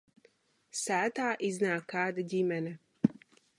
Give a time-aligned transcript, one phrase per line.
[0.79, 2.75] Sētā iznāk kāda ģimene.